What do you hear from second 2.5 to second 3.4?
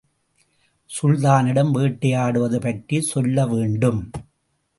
பற்றி சொல்ல